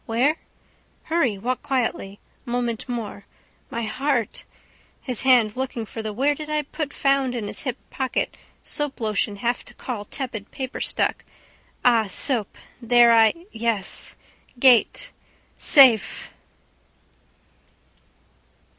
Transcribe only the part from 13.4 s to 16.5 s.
yes. Gate. Safe!